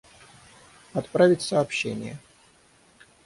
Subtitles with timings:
[0.93, 2.17] Отправить сообщение